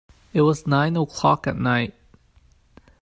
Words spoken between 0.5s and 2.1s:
nine o'clock at night.